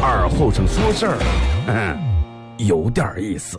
[0.00, 1.18] 二后生说事儿，
[1.68, 1.98] 嗯，
[2.66, 3.58] 有点意思。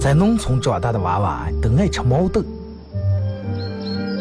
[0.00, 2.40] 在农村长大的娃娃都爱吃毛豆。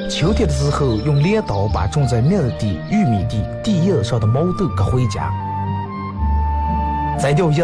[0.09, 5.31] 秋天的时候，用镰刀把种在麦地、玉米地地叶上的毛豆割回家，
[7.20, 7.64] 摘掉叶，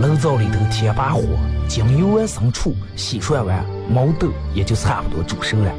[0.00, 1.22] 炉灶里头添把火，
[1.66, 5.72] 将油完生醋，洗涮完，毛豆也就差不多煮熟了。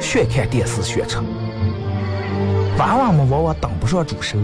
[0.00, 1.18] 学看电视学吃。
[2.78, 4.38] 娃娃们往往等不上煮熟，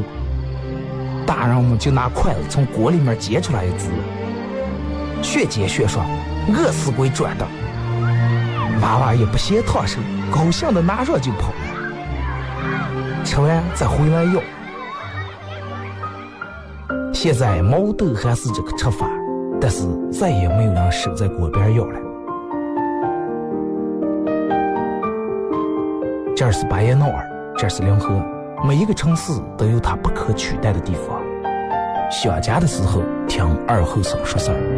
[1.26, 3.88] 大人们就拿筷子从锅里面夹出来一只，
[5.22, 6.06] 学煎学涮，
[6.48, 7.44] 饿死鬼转的。
[8.80, 9.98] 娃娃也不嫌烫手，
[10.30, 14.40] 高兴的拿上就跑了，吃完再回来要。
[17.18, 19.08] 现在毛豆还是这个吃法，
[19.58, 21.98] 但是再也没有人守在锅边要了。
[26.36, 27.26] 这儿是巴彦淖尔。
[27.56, 28.22] 这是临河，
[28.68, 31.18] 每一个城市都有它不可取代的地方。
[32.10, 34.75] 想家的时候，听二后生说事儿。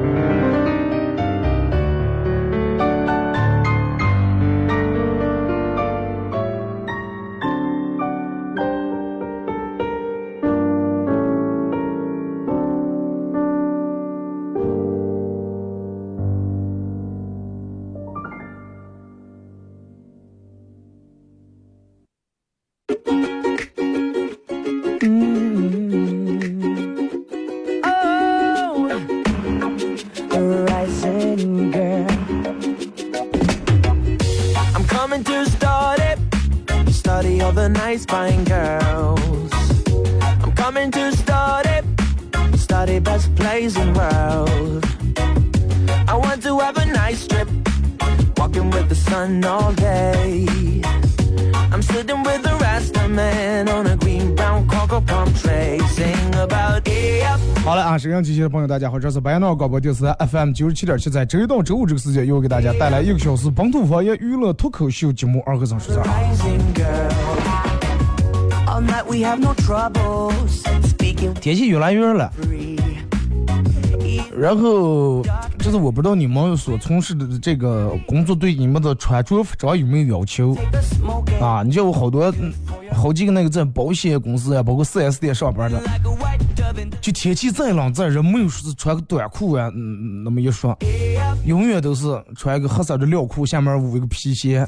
[58.78, 66.04] 大家好，这是白杨淖尔广播电视台 FM 九十七点七，在周一到周五这个时间，又给大家带来一个小时本土方言娱乐脱口秀节目《二和尚说事儿》。
[71.40, 72.32] 天气越来越热了，
[74.38, 75.24] 然后
[75.58, 80.56] 就是我不知道你们所从事的这个工作对你们的穿着服装有没有要求
[81.40, 81.64] 啊？
[81.64, 82.32] 你像我好多
[82.92, 85.82] 好几个那个在保险公司啊，包括 4S 店上班的。
[87.00, 90.76] 就天气再冷再热，没有说是穿个短裤啊，嗯，那么一说，
[91.46, 94.66] 永远都是穿一个黑色的料裤，下面捂一个皮鞋，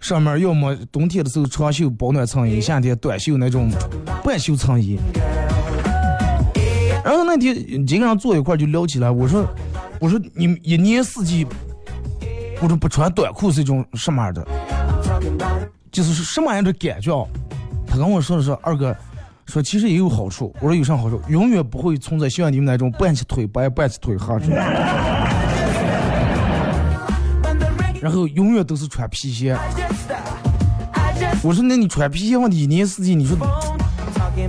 [0.00, 3.70] 上面要么冬天的时候长袖保暖衬衣，夏天短袖那种
[4.22, 4.98] 半袖衬衣。
[7.04, 9.44] 然后那天几个人坐一块就聊起来，我说，
[9.98, 11.46] 我说你一年四季，
[12.60, 14.46] 我说不穿短裤是一种什么样的，
[15.90, 17.28] 就是什么样的感觉？
[17.86, 18.94] 他跟我说的是二哥。
[19.50, 21.20] 说其实也有好处，我说有啥好处？
[21.28, 24.36] 永远不会存在像你们那种半起腿白半起腿黑。
[28.00, 29.54] 然后永远都是穿皮鞋。
[31.42, 33.36] 我说那你穿皮鞋问题一年四季你说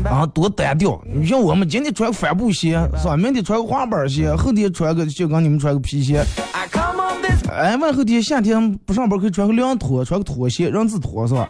[0.05, 1.01] 啊多单调。
[1.11, 3.17] 你像我们今天穿帆布鞋是吧？
[3.17, 6.23] 明天穿个滑板鞋，后天穿个就跟你们穿个皮鞋。
[7.49, 11.49] 哎，万后天夏天不上班可以穿个凉拖，穿个拖鞋，人字拖是吧？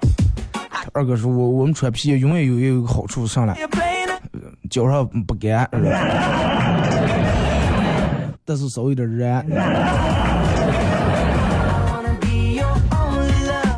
[0.93, 3.57] 二哥说，我我们穿皮鞋永远有有一个好处上来，
[4.69, 5.69] 脚上不干，
[8.43, 9.25] 但是稍微有点热。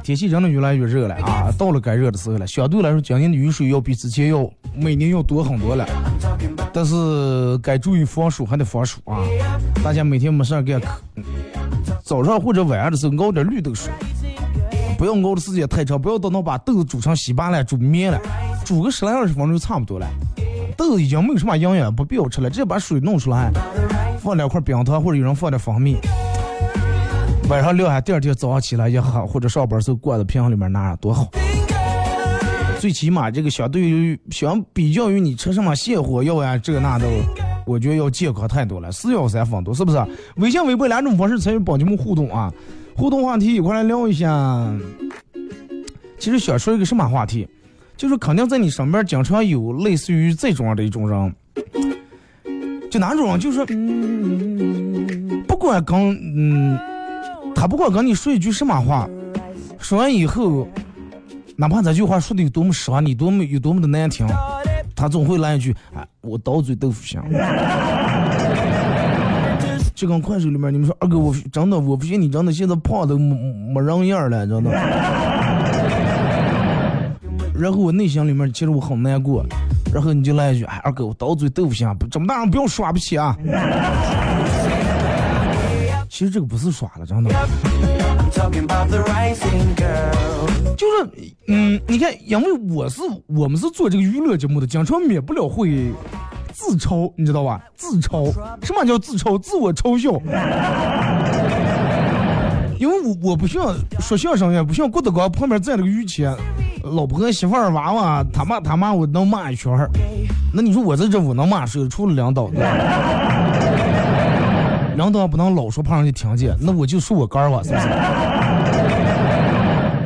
[0.04, 1.50] 天气真的越来越热了啊！
[1.58, 2.46] 到了该热的时候了。
[2.46, 5.88] 相对来说，今年的雨水要比之前要每年要多很多了。
[6.74, 9.24] 但是该注意防暑还得防暑啊！
[9.82, 10.82] 大家每天没事干，
[12.04, 13.94] 早上或者晚上的时候熬点绿豆水，
[14.98, 18.20] 不要熬的时间太长，不要等到把豆子煮成稀巴烂、煮面了，
[18.64, 20.08] 煮个十来二十分钟就差不多了。
[20.78, 23.52] 豆子已经没有什么营养，不必要吃了，直接把水弄出来，
[24.22, 25.98] 放两块冰糖或者有人放点蜂蜜。
[27.50, 31.28] 晚上撂下，第二天早上起来也好，或者上班时候挂在瓶里面拿，多好。
[32.80, 37.06] 最起码这个相对于相比较于你吃什么泻火药呀，这那的，
[37.66, 38.92] 我觉得要健康太多了。
[38.92, 39.98] 四药三分毒，是不是？
[40.38, 42.52] 微信、微博两种方式参与帮你们互动啊！
[42.96, 44.74] 互动话题一块来聊一下。
[46.18, 47.48] 其实想说一个什么话题，
[47.98, 51.36] 就是肯定在你身边经常有类似于这种样的一种人，
[52.90, 53.38] 就哪种？
[53.40, 53.66] 就是
[55.48, 55.98] 不管跟
[56.36, 56.80] 嗯。
[57.56, 59.08] 他不管跟你说一句什么话，
[59.80, 60.68] 说完以后，
[61.56, 64.28] 哪怕这句话说的有多么实你多么有多么的难听，
[64.94, 67.22] 他总会来一句：“哎，我刀嘴豆腐心。”
[69.94, 73.36] 就跟快手里面你们说二哥，我真的我不信你真的现在胖的没
[73.74, 74.72] 没人样了，真的。
[77.54, 79.46] 然后我内心里面其实我很难过，
[79.94, 83.38] 然后你就来一句：“哎，二哥，我刀嘴豆腐心，这么大人不要耍不起啊。”
[86.10, 87.30] 其实这个不是耍了，真的。
[90.76, 91.08] 就是，
[91.48, 95.92] 嗯，你看，因为我是我们是做这个娱乐节目的，经常免不了会
[96.54, 97.62] 自嘲，你知道吧？
[97.76, 99.38] 自嘲，什么叫自嘲？
[99.40, 100.12] 自我嘲笑。
[102.80, 106.36] 因为我我不像说相声呀，不像郭德纲旁边站了个于谦，
[106.84, 109.90] 老婆媳妇儿娃娃，他骂他骂我能骂一圈儿。
[110.54, 111.88] 那你说我在这我能骂谁？
[111.88, 112.50] 除了两刀。
[114.96, 116.56] 人都不能老说，怕人家听见。
[116.60, 117.88] 那我就说我干儿吧，是不是？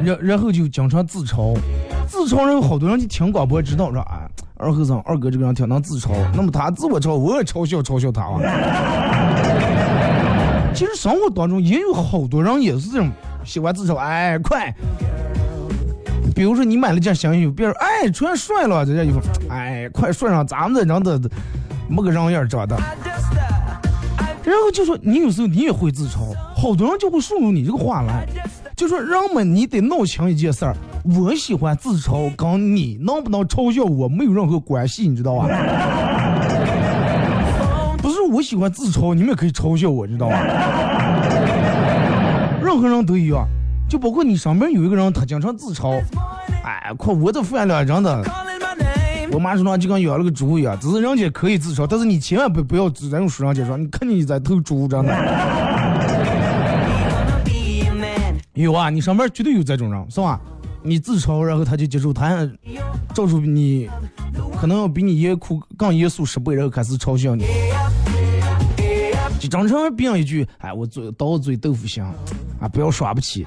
[0.04, 1.58] 然然后就经常自嘲，
[2.08, 4.27] 自嘲人好多人就听广播知道说，哎，
[4.58, 6.10] 二和尚二哥这个人挺能自嘲。
[6.34, 8.40] 那么他自我嘲，我也嘲笑嘲笑他啊。
[10.74, 13.10] 其实生活当中也有好多人也是这种
[13.44, 14.74] 喜欢自嘲，哎，快。
[16.36, 19.20] 比如说你买了件新衣服，别人哎穿帅了这件衣服，
[19.50, 21.20] 哎，快穿上，咱们这人都
[21.88, 22.78] 没个人样长的。
[24.44, 28.28] 然后就说你有时候你也会自嘲，好多人就会顺着你这个话来，
[28.78, 35.48] 就说人们你得弄清一件事儿，我喜欢自嘲，跟你能不能嘲笑我没有任何关系，你知道吧？
[37.98, 40.40] 不是我喜欢自嘲，你们也可以嘲笑我，知道吧？
[42.62, 43.48] 任何人都一样，
[43.90, 46.00] 就包括你身边有一个人，他经常自嘲，
[46.64, 48.24] 哎，靠我这饭量真的。
[49.32, 55.12] 我妈说那就跟养了个猪一样，只是人家可以自嘲，但是你千万不不要在用书上介绍，你看你在偷猪真的。
[58.64, 60.42] 有啊，你上班绝对有这种人，是吧？
[60.82, 62.50] 你自嘲，然后他就接受，他
[63.14, 63.88] 照出你，
[64.60, 67.46] 可能要比你严酷更严肃十倍，然后开始嘲笑你。
[69.40, 72.04] 就张成编一句，哎，我嘴刀子嘴豆腐心，
[72.60, 73.46] 啊，不要耍不起。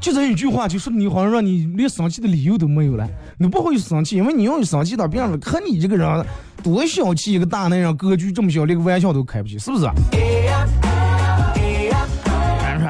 [0.00, 3.08] 就这一句话，就说你好像让你连生气的理由都没有了。
[3.38, 6.26] 你不会生气，因为你要生气，他别人看你这个人
[6.62, 9.86] 多小气，一个大男人格局这么小，连个玩笑都开不起，是不是？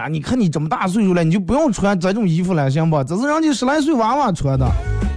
[0.09, 3.03] 你看你这么大岁数了，你就不用穿这种衣服了，行不？
[3.05, 4.67] 这是人家十来岁娃娃穿的。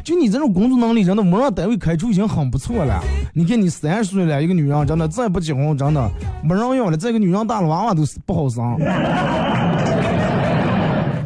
[0.03, 2.99] 就你这种工作能力，真的没让单位开除已经很不错了。
[3.33, 6.09] 你看你三十岁了，一个女人真的再不结婚，真的
[6.43, 6.97] 没人要了。
[6.97, 8.77] 再一个女人大了，娃娃都不好生。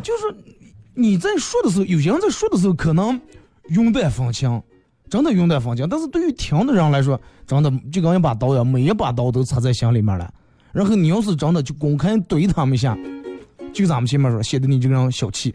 [0.03, 0.35] 就是
[0.93, 3.19] 你在说的时候，有些人在说的时候可能。
[3.69, 4.61] 云淡风轻，
[5.09, 5.87] 真的云淡风轻。
[5.89, 7.17] 但是对于听的人来说，
[7.47, 10.29] 真的就跟一把刀一样，每一把刀都插在心里面了。
[10.73, 12.93] 然后你要是真的就公开怼他们一下，
[13.73, 15.53] 就咱们前面说，显得你这个人小气。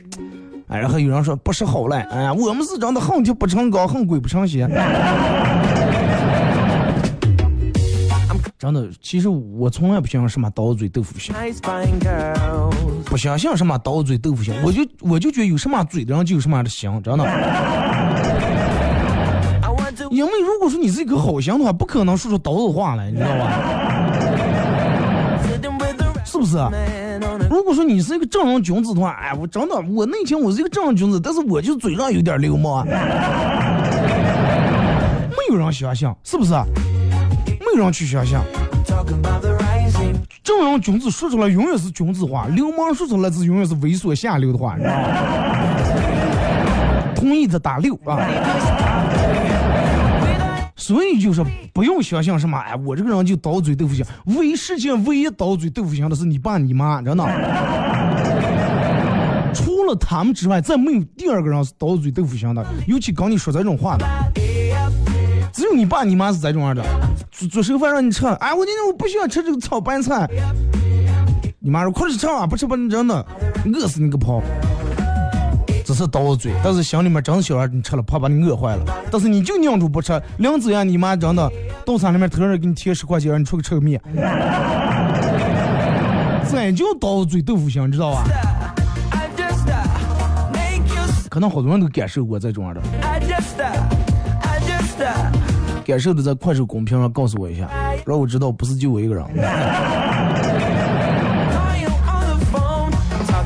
[0.67, 4.69] 哎，然后有人说不识好赖，哎呀，我们是真的恨铁不成钢，恨鬼不成仙。
[8.59, 11.33] 真的，其实我从来不相信什么刀嘴豆腐心，
[13.07, 17.25] 不相信什么刀嘴豆腐心，我就我就觉得有什么嘴的人就有什么样的心，真的。
[20.11, 23.53] 因为如果说你是一个好心的话，不可能说出刀子话来，你知道吧？
[26.25, 26.59] 是不是？
[27.51, 32.95] 如果说你是一个正人君子的话，哎，我真的，我内心我是一个正人君子，但是我就嘴上有点流氓， 没
[35.49, 36.53] 有人相信，是不是？
[36.53, 38.39] 没有人去相信，
[38.85, 39.05] 正
[40.43, 45.05] 正人君子说出来永远是君子话，流氓说出来是永远是猥琐下流的话，你知道吗？
[47.15, 48.19] 同意的打六啊。
[50.89, 54.03] 所以就是不用想象什么，哎，我这个人就刀嘴豆腐心。
[54.39, 57.25] 唯世界唯一刀嘴豆腐心的是你爸你妈，真的。
[59.53, 62.67] 除了他们之外，再没有第二个人是刀嘴豆腐心的。
[62.87, 64.07] 尤其跟你说这种话的，
[65.53, 66.83] 只有你爸你妈是这种样的。
[67.31, 70.27] 做做剩饭让你吃，哎，我今天我不喜欢吃这个炒白菜。
[71.59, 73.27] 你妈说快去吃啊，不吃不真的
[73.75, 74.43] 饿死你个跑。
[75.89, 78.85] 只是刀嘴，但是心里面真是想你吃了，怕把你饿坏了。
[79.11, 81.51] 但是你就拧住不吃，两子呀，你妈真的
[81.83, 83.99] 到餐里面突然给你贴十块钱，让你出去吃个面。
[86.47, 88.25] 真就刀嘴豆腐心，知道吧？
[91.31, 92.83] 可能好多人都感受过这种的，
[95.87, 97.67] 感受的在快手公屏上告诉我一下，
[98.05, 99.25] 让我知道不是就我一个人。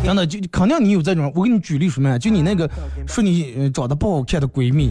[0.04, 2.68] 真的就肯定你有这种，我给你举例说明，就你那个
[3.06, 4.90] 说你长得不好看的闺蜜，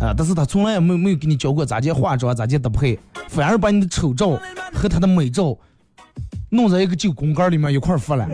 [0.00, 4.38] 啊，但是她从来也没没有给你教过咋介化妆，咋介搭配，反而把你的丑照
[4.74, 5.56] 和她的美照
[6.50, 8.26] 弄在一个九宫格里面一块儿发了。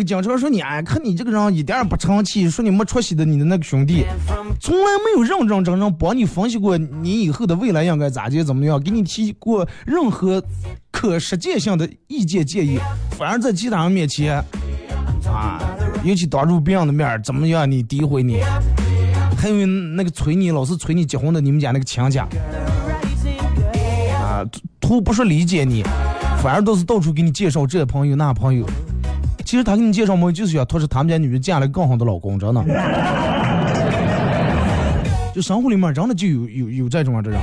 [0.00, 4.06] 那个警察说你哎，看你这个人一点也不成器，说你没出息的你的那个兄弟，
[4.58, 10.42] 从来没有认认真真帮你分析过你以后的未来应该咋接怎么样，给你提过任何
[10.90, 12.78] 可实践性的意见建议，
[13.18, 14.42] 反而在其他人面前，
[15.26, 15.60] 啊，
[16.02, 18.40] 尤其当着别人的面怎么样你诋毁你，
[19.36, 22.26] 还有那个催你老是催你结婚的你们家那个亲家，
[24.14, 24.46] 啊，
[24.80, 25.82] 图不说理解你，
[26.42, 28.64] 反而都是到处给你介绍这朋友那朋友。
[29.50, 32.64] 其实他给你介绍嘛，就是想托是他们家女人嫁了更好的老公，真的。
[35.34, 37.40] 就生活里面真的就有有有这种啊这人，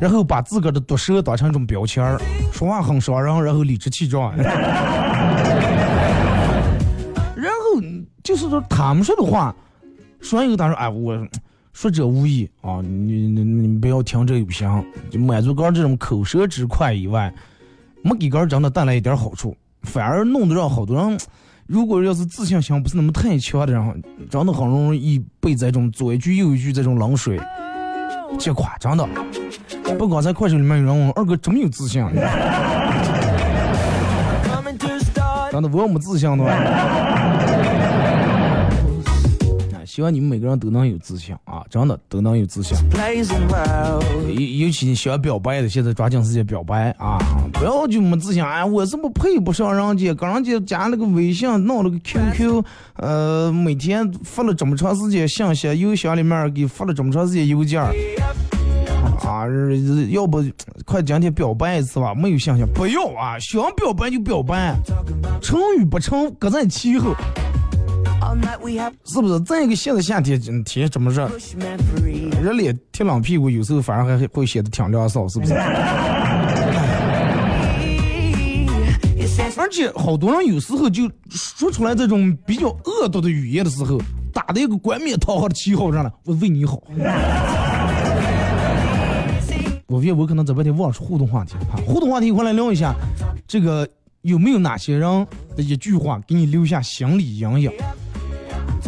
[0.00, 2.20] 然后把自个儿的毒舌当成一种标签儿，
[2.52, 4.32] 说话很伤人，然后理直气壮。
[4.38, 4.46] 然
[7.50, 7.82] 后
[8.22, 9.52] 就是说他们说的话，
[10.20, 11.18] 说完以后他说哎我
[11.72, 17.34] 说者无意啊，你你你不要听这个不行，就满足哥这种口舌之快以外，
[18.02, 19.52] 没给哥真的带来一点好处。
[19.84, 21.18] 反而弄得让好多人，
[21.66, 27.40] 如果要是自信心不是那么太强的人，真的很容易被这种左一句右一句这种冷水
[28.38, 28.76] 击垮。
[28.78, 29.08] 真的，
[29.98, 32.10] 不光在快手里面有人问二哥这么有自信，啊
[35.52, 37.13] 真的我没自信的话。
[39.94, 41.62] 希望你们每个人都能有自信啊！
[41.70, 42.76] 真的都能有自信。
[44.26, 47.16] 尤尤其你想表白的，现在抓紧时间表白啊！
[47.52, 50.12] 不要就没自信，哎，我怎么配不上人家？
[50.12, 52.64] 跟人家加了个微信，弄了个 QQ，
[52.96, 57.92] 呃，每天发了这么长时间信息，邮箱里面给发了这么长时间邮件啊！
[60.10, 60.44] 要不
[60.84, 62.12] 快今天表白一次吧？
[62.16, 63.38] 没有信心，不要啊！
[63.38, 64.74] 想表白就表白，
[65.40, 67.14] 成与不成，各在其后。
[69.04, 69.38] 是不是？
[69.40, 71.30] 再一个，现在夏天天这么热，
[72.42, 75.54] 热脸贴冷屁股，有时候反而还会显得挺凉爽，是不是？
[79.56, 84.00] 而且好多人有时候就说出来这种比较恶毒的语言的时候，
[84.32, 86.82] 打的一个冠冕堂皇的旗号上了，我为你好。
[89.86, 92.94] 我觉得我可能这半天忘了说互动话题啊，互动话题一块来聊一下，
[93.46, 93.88] 这个
[94.22, 97.70] 有没有哪些人的一句话给你留下心理阴影？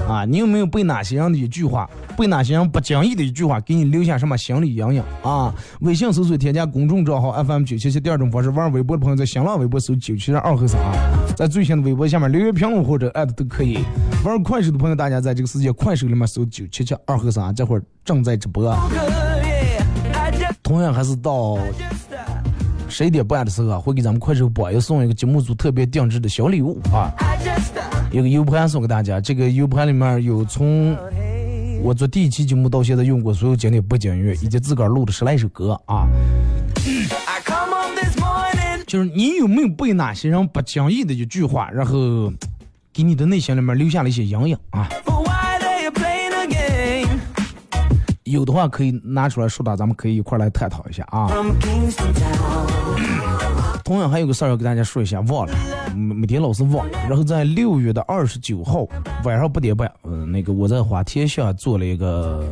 [0.08, 5.54] 啊，你有没有被哪些人的一句话，被哪些人不经意的一句话，给你留下什么心理阴影啊？
[5.80, 10.80] 微信搜索添加公众账号 FM 九七七，第二种方式玩微博的朋友在新浪微博搜九七七二和三，
[11.34, 13.78] 在最新的微博下面留言评论或者艾特都可以。
[14.24, 18.76] 玩快手的朋友，大家在这个世界快手里面搜九七七二和三，这会儿正在直播。
[20.62, 21.56] 同样还是到
[22.88, 27.10] 十一点半的时候，会给咱们快手播，要送一个节目组特别定制的小礼物啊。
[28.16, 30.96] 一个 U 盘送给大家，这个 U 盘里面有从
[31.82, 36.08] 我做第一期节目到现在用过所有经典背景音乐，以及自个儿录的十来首歌啊。
[38.86, 42.32] 就是你有没有被哪些人不经意的一句话，然后
[42.90, 44.88] 给你的内心里面留下了一些阴影啊？
[48.24, 51.28] 有的话可以拿出来说的，咱们可以一块来探讨一下啊。
[53.86, 55.54] 同样还有个事儿要给大家说一下，忘了，
[55.94, 56.84] 每天老是忘。
[57.08, 58.84] 然后在六月的二十九号
[59.22, 62.44] 晚上八点半，嗯，那个我在华天下做了一个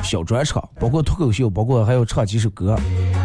[0.00, 2.78] 小专场，包括脱口秀，包括还要唱几首歌，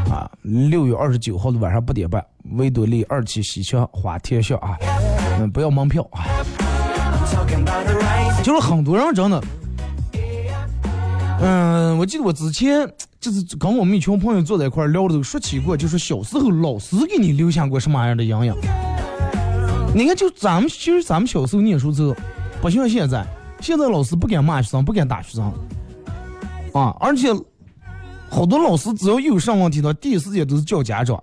[0.10, 4.76] 啊，六月二十九号的晚上八点半，维多利二期西桥华天下啊，
[5.40, 6.26] 嗯，不要门票啊。
[8.42, 9.40] 就是很多人真的，
[11.44, 12.88] 嗯，我记得我之前
[13.20, 18.56] 就是跟我们一群朋友坐在一块聊的时候说起过，就是小时候老师给你留下过什么样的阴影。
[19.94, 22.16] 你看，就咱们其实咱们小时候念书时候，
[22.62, 23.26] 不像现在，
[23.60, 25.52] 现在老师不敢骂学生，不敢打学生，
[26.74, 27.30] 啊，而且
[28.30, 31.22] 好多老师只要有上问题的，第一时间都是叫家长。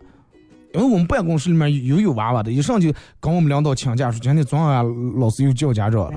[0.74, 6.10] 因为我们办公室里面有有娃娃的，一上去跟我们领导请假说今天早上老师又叫家长了，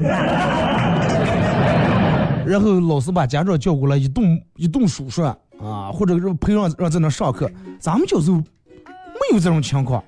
[2.45, 7.50] 然后老师把家长叫过来一顿一顿数算啊，或者是陪让让在那上课。
[7.79, 8.43] 咱们小时候没
[9.33, 10.03] 有这种情况。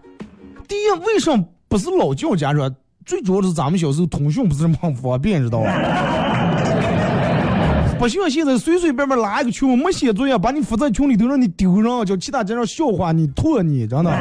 [0.68, 2.74] 第一，为什么不是老叫家长？
[3.06, 5.74] 最主要的是咱们小时候通讯不是这么方便，知道吧？
[8.00, 14.12] 不像现在随随便便拉一个群，没写作业，把你发在群里头，让你丢人，叫其他家长笑话你、唾你，真的。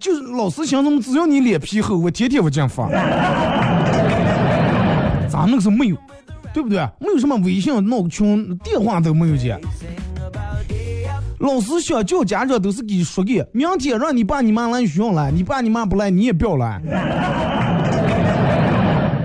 [0.00, 2.88] 就是老师想怎么，只要你脸皮厚，我天天我这样发。
[5.42, 5.96] 咱那个时候没有，
[6.54, 6.78] 对不对？
[7.00, 9.58] 没有什么微信闹个群，电话都没有接。
[11.40, 16.80] 老师想叫家长都是给说给，明天让你爸你妈来学校来，你爸你妈不来，你也不要来，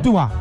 [0.01, 0.31] 对吧？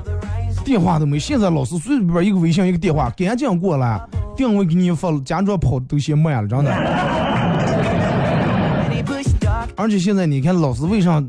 [0.64, 4.00] 电话都没，现在老师随便一个微信一个电话，赶紧过来，
[4.34, 6.72] 定位给你发，家长跑都嫌慢了，真的。
[9.76, 11.22] 而且现在你看老师为啥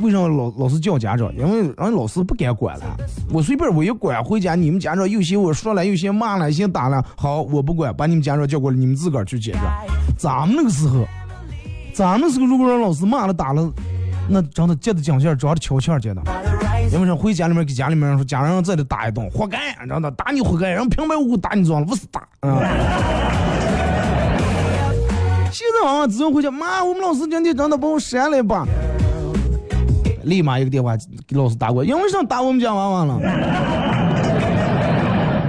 [0.00, 1.32] 为什么老老师叫家长？
[1.36, 2.84] 因为人老师不敢管了，
[3.30, 9.60] 我随便我一管回家，你们家长有些我说了，有些骂了，有些打了，好我不管，把你们家长叫过来，你们自个儿去解决。
[10.18, 11.04] 咱们那个时候，
[11.92, 13.72] 咱们时候如果让老师骂了打了，
[14.28, 16.22] 那真的接的讲线，找的敲欠接的。
[16.92, 22.60] 因为说回家里面给家里面人说，家人在这打一顿，活该，知道打你活该，然后平白无故打你装了，不是打啊。
[25.50, 28.66] 现在娃娃只要回家，妈，我们老师今天真的把我删了吧，
[30.24, 33.20] 立马一个电话给老师打过，因为啥打我们家娃娃了？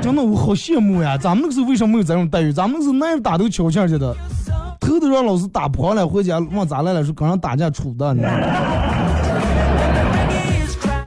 [0.02, 1.18] 真的我好羡慕呀！
[1.18, 2.54] 咱们那个时候为什么没有这种待遇？
[2.54, 4.16] 咱们是那打都敲欠去的，
[4.80, 7.04] 头都让老师打破了，回家往咱来了？
[7.04, 8.38] 说跟人打架处的，你知道吗？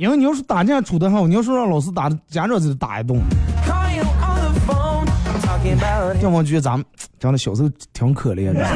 [0.01, 3.21] 因为你要是打架处的好，你要说让老师打，家长就打一顿。
[6.21, 6.85] 要么觉得咱们
[7.21, 8.61] 真的小时候挺可怜的。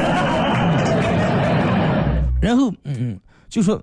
[2.41, 3.19] 然后，嗯嗯，
[3.53, 3.79] 就说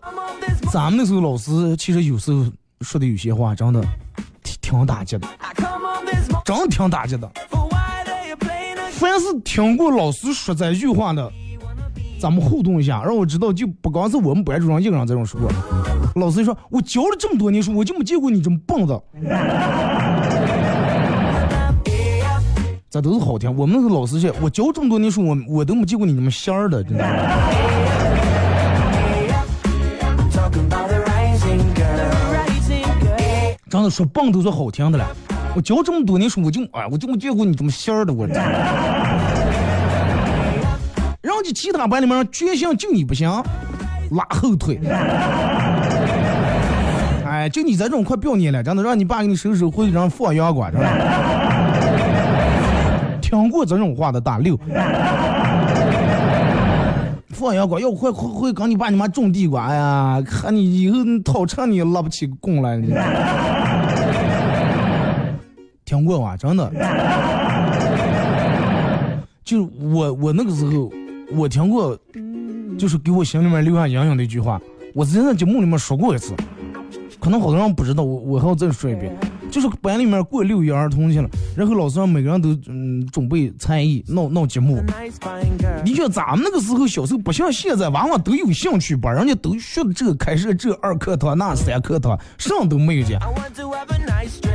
[0.72, 2.44] 咱们那时候老师其实有时候
[2.80, 3.80] 说的有些话真的
[4.42, 5.28] 挺挺打击的，
[6.44, 7.30] 真挺打击的。
[8.90, 11.30] 凡是听过老师说这句话的。
[12.20, 15.40] 咱们互动一下，让我知道，就不光是我们班主任一个人这种说。
[16.16, 19.00] 老师说：“我教了这么多年书，我就没见过你这么棒的。
[22.90, 23.56] ”这都是好听。
[23.56, 27.04] 我们那个老师说：“我教这么多年书，我我都没见过你这么仙儿的，真的。”
[33.70, 35.06] 真的说棒都是好听的了。
[35.54, 38.26] 我教这么多年书，我就哎，我就没见过你这么仙儿的，我。
[41.22, 43.30] 人家其他班里面全行，就你不行，
[44.10, 44.80] 拉后腿。
[47.24, 50.84] 哎，就你这种快不要脸了，真的让你爸给你收拾回去，让放羊管，知 道
[53.22, 54.58] 听过这种话的大六，
[57.40, 62.78] 放羊管要会会会跟你爸你妈种地瓜呀，看你以后讨车你拉不起工来。
[65.84, 66.70] 听 过吗，真的。
[69.42, 70.92] 就我我那个时候。
[71.32, 71.96] 我听过，
[72.76, 74.60] 就是给我心里面留下阴影的一句话，
[74.92, 76.34] 我之前在节目里面说过一次，
[77.20, 79.16] 可能好多人不知道，我我还要再说一遍，
[79.50, 84.82] 就是班里面过六一儿童去了，然后老师让每个人都嗯准备才艺，闹闹节目。
[85.84, 93.14] 你像咱们那个时候小时候不像现在，娃娃都有兴趣班，人家都学的这开设这二课堂那三课堂，上都没有去。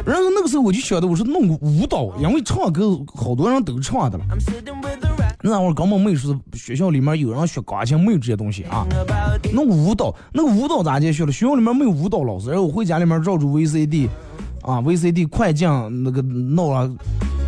[0.06, 4.24] 然后那个时候我就晓得我是弄个舞蹈，因为唱歌好多人都唱的了。
[5.42, 8.86] 那会儿根本没说学校里面有人学钢琴，没有这些东西啊。
[9.54, 11.32] 弄舞蹈，那个舞蹈咋接学了？
[11.32, 14.08] 学校里面没有舞蹈老师，然后我回家里面照着 VCD，
[14.66, 15.70] 啊，VCD 快进
[16.04, 16.92] 那个闹了，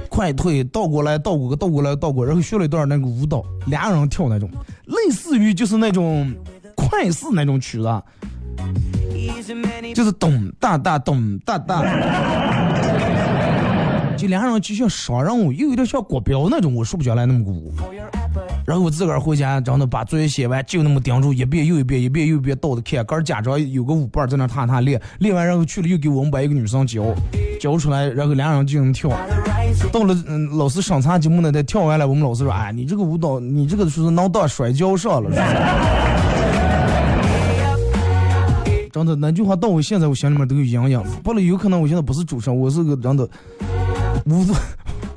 [0.08, 4.47] 快退倒过来倒过个倒过来倒过，然后学了一段那个舞蹈，俩人跳那种，
[4.86, 6.32] 类似于就是那种
[6.75, 8.03] 快四那种曲子，
[9.95, 12.47] 就是咚哒哒咚哒哒。
[14.17, 17.71] 就俩人就像双人舞，又有点像国标那种，我说不上来那么个舞。
[18.65, 23.06] 然后我自个儿回家，真的把作业写完，就那么盯住一遍又一遍，一遍又一遍倒着看。
[23.06, 27.03] 刚家长有个舞伴在那踏踏练，练完然后去了又给我们班一个女生教，
[27.60, 29.10] 教出来，然后俩人就能跳。
[29.91, 35.30] 到了嗯老师审查节目那得跳完了，我们老师说，哎，你这个舞蹈，你这个是能当摔跤上了。
[38.91, 41.03] 真的那句话到我现在我心里面都有阴影。
[41.23, 43.30] 不了，有可能我现在不是主持人，我是个真的。
[44.28, 44.46] 舞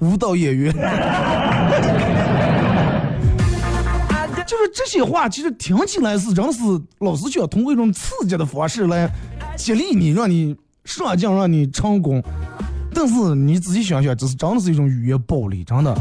[0.01, 0.73] 舞蹈演员。
[4.47, 6.61] 就是这些话，其实听起来是真是
[6.99, 9.09] 老师想通过一种刺激的方式来
[9.57, 12.21] 激励你，让你上进，让你成功。
[12.93, 15.97] 但是你仔细想想，这是真的是一种语言暴力，真的。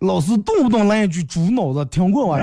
[0.00, 2.36] 老师动不动来一句“猪脑子”，听过吗？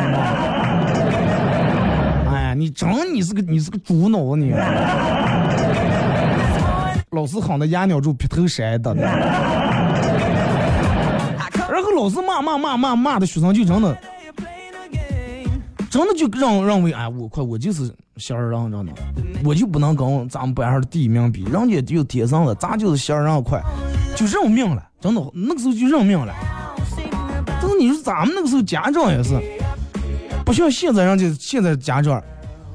[2.30, 4.52] 哎呀，你真你是个你是个猪脑子你！
[7.12, 8.94] 老师喊的压鸟住劈头山的。
[11.68, 13.98] 然后老师骂骂骂骂骂的学生就真的，
[15.90, 18.94] 真的就认认为哎我快我就是仙儿人真的，
[19.44, 23.62] 我就不能跟咱们班上的第一名比，人家就天生的，咱就是仙儿人快，
[24.16, 26.34] 就认命了，真的那个时候就认命了。
[27.48, 29.38] 但是你说咱们那个时候家长也是，
[30.46, 32.24] 不像现在人家现在家长，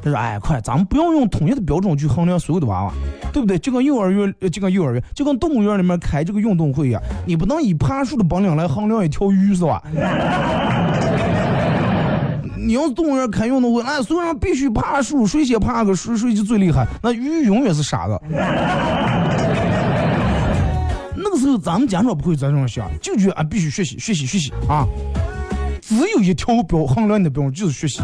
[0.02, 2.92] 他说哎快，咱们不要用统一的标准去衡量所有的娃娃。
[3.32, 3.56] 对不对？
[3.58, 9.80] 就跟幼儿园，就跟幼儿园，就跟动物园里面开这个运动会一样，你不能以爬树的本领来衡量一条鱼，是吧？
[12.56, 16.84] 你要动物园开运动会，那所有人必须爬树，谁先爬个树，谁就最厉害。
[17.02, 18.20] 那鱼永远是傻子。
[21.16, 24.84] 那个时候咱们家长不会在这样想，就觉得啊必须学习，学习，学习啊！
[25.80, 28.02] 只有一条标衡量的标准就是学习，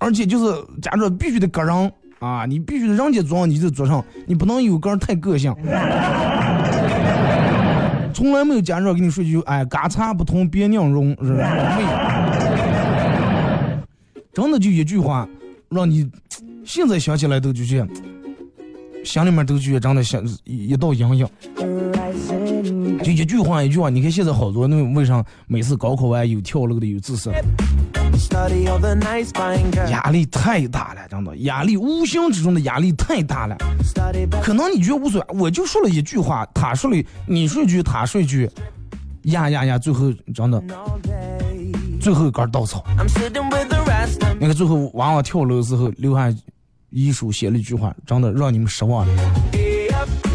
[0.00, 1.92] 而且就是家长必须得个人。
[2.18, 5.54] 啊，你必须得让家做，你就做上，你不能有个人太个性。
[8.12, 11.78] 从来没有家长跟你说句“哎，嘎嚓不同别娘容”，是吧？
[11.78, 11.88] 没有。
[14.34, 15.26] 真的就一句话，
[15.70, 16.06] 让你
[16.62, 17.88] 现在想起来都就是，
[19.02, 21.26] 心里面都觉得真的像一道阴影。
[23.02, 27.30] 就一句话，一句话，你看现在好多那为啥每次高考完有跳楼的，有自杀？
[29.90, 33.56] 压力太大了，真的，压力无形之中的压力太大了。
[34.42, 38.48] 可能你觉得无所谓，我就说了一句话，他说了，你说一句，他说一句，
[39.24, 40.62] 呀呀呀，最后真的，
[42.00, 42.84] 最后一根稻草。
[44.38, 46.32] 那个最后娃娃跳楼的时候留下
[46.90, 49.12] 遗书，写了一句话，真的让你们失望了。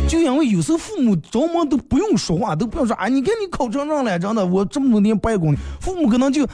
[0.08, 6.48] 就因为有时候父母着忙都不用说话，都不用说啊，你看你考成这样了，真的，我这么多年白供，父母可能就。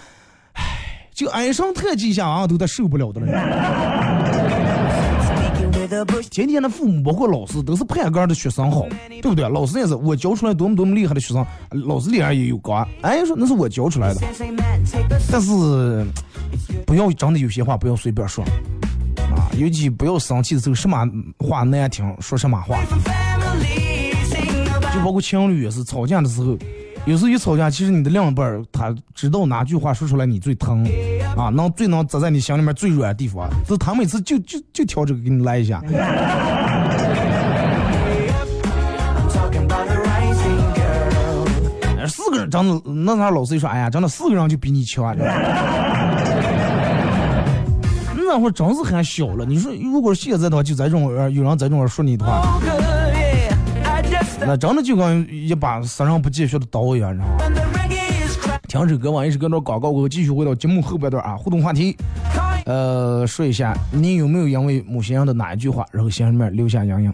[1.22, 3.28] 就唉声叹气一下啊，都得受不了的了。
[6.32, 8.88] 今天的父母包括老师都是盼杆的学生好，
[9.22, 9.48] 对不对？
[9.48, 11.46] 老师也是，我教出来多么多么厉害的学生，
[11.86, 12.84] 老师脸上也有光。
[13.02, 14.22] 哎，说那是我教出来的。
[15.32, 15.52] 但是
[16.88, 18.44] 不要真的有些话不要随便说
[19.36, 21.08] 啊，尤其不要生气的时候什么
[21.38, 22.80] 话难听说什么话。
[24.92, 26.58] 就包括情侣也是吵架的时候。
[27.06, 30.88] 有时候一吵架，其实你的另一半他知道哪句话说出来你最疼，
[31.36, 35.82] 啊，能最能砸在你心里面最软的地方，就他每次就就就挑这个给你来一下。
[42.08, 45.16] 四个人真的，那啥老师一说，哎呀，真的四个人就比你强。
[48.16, 52.60] 那会儿真是很小了，你说如果现在的话，就在这种有人在这种说你的话。
[54.42, 58.58] 那真的就跟一把杀人不见血的刀一样，你知道吗？
[58.68, 61.96] 听首歌，完一首歌段广告过后，继续回到节目后半段啊，互动话题，
[62.66, 67.14] 呃，说一下你有没有因为某些人的哪一句话，然后心里面留下阴影？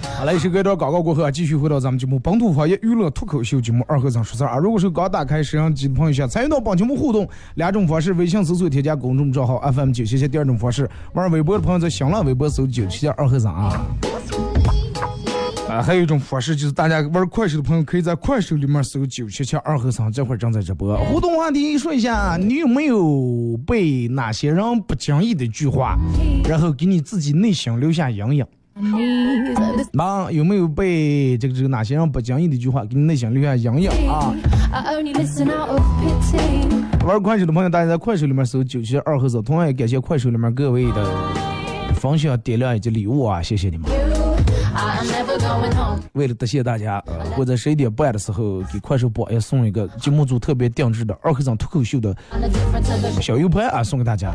[0.21, 4.57] 好嘞，时隔一段广告过后啊，继续回到咱们节目本土方言娱乐脱口秀节目二和尚说事儿啊。
[4.59, 13.81] 如果是刚打开摄像机的朋友，想参与到本节目互动，两种方式：微信搜索添加公众账号 FM 九七七；第二种方式，玩微博的朋友在新浪微博搜九七七二和尚啊。
[15.67, 20.95] 啊，还有一种方式就是大家玩快手的朋友可以在快手里面搜九七七二和尚，这会儿正在直播。
[21.05, 25.97] 互动话题说一下，你有没有被哪些人不经意的句话，
[26.47, 28.45] 然后给你自己内心留下阴影？
[29.93, 34.33] 忙有没有被这个这个哪些人不经意的一句话给你内心留下阴影啊？
[37.05, 41.05] 玩快手的朋友，大家在快手里面搜九七二和尚，同样也感谢快手里面各位的
[41.95, 43.89] 分享、点亮以及礼物啊，谢谢你们。
[46.13, 52.15] 为了答谢大家，呃，我在十一点半的时候给快手榜也送一个节目组特别定制的二和尚脱口秀的
[53.21, 54.33] 小 U 盘啊，送给大家。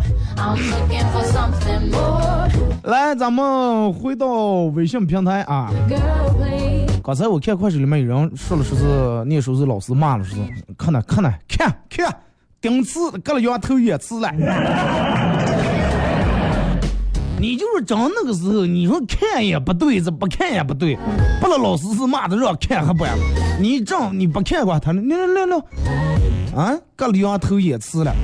[2.84, 4.26] 来，咱们回到
[4.74, 5.70] 微信平台啊。
[7.02, 12.14] 刚才我看快手里面有人说了说是念书是老师骂了说是，看呢看呢看看
[12.60, 14.28] 顶刺割了羊头也刺了。
[17.38, 20.96] 你就是讲那个时候，你说看也不对，这不看也不对，
[21.40, 23.24] 不能老师是骂的让看还不完了，
[23.60, 25.56] 你整你不看吧，他你来来来，
[26.56, 28.14] 啊，隔两头也吃了。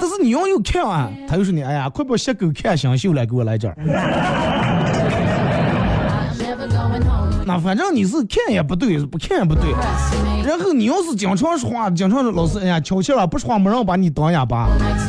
[0.00, 3.74] 但是你要又看啊，他又说你哎呀，快把小狗看新秀来，给我来这儿。
[7.48, 9.72] 那反正你是看也不对，不看也不对。
[10.44, 14.68] 然后你要是经常说话，经常说老师，哎呀，悄悄了，不说话没人把你当哑巴。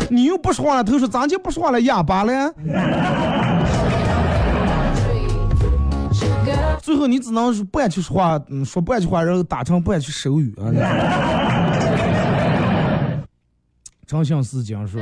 [0.10, 2.54] 你又不说话了，他说咋就不说话了，哑巴了？
[6.82, 10.71] 最后你只能是不爱去说话，嗯，说不爱去话，然后打成不爱去手语啊。
[14.08, 15.02] 真相是讲说，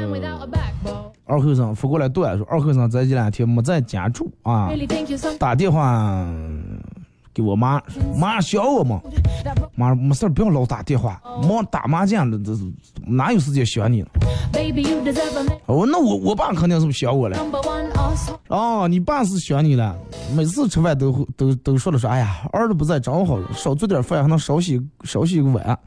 [1.25, 4.71] 二后生发过来段说，二后生在这两天没在家住啊，
[5.37, 6.27] 打电话
[7.37, 7.79] 给我妈，
[8.19, 8.99] 妈想我嘛。
[9.75, 12.63] 妈，没事儿不要老打电话，忙打麻将的，这这
[13.05, 14.03] 哪有时间想你.
[15.67, 17.37] 我那我我爸肯定是不想我了。
[18.47, 19.95] 哦，你爸是想你了，
[20.35, 25.79] 每次吃饭都会都都说了说，哎呀，儿子不在正好，少做点饭还能少洗少洗个碗。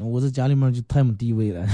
[0.00, 1.66] 我在家里面就太没地位了。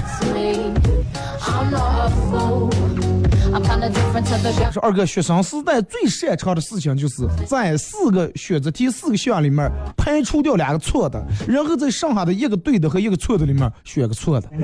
[4.71, 14.47] 说二哥，学生时代最擅长的事情就是在四个选择题四个项里面排除掉两个错的，然后在剩下的一个对的和一个错的里面选个错的。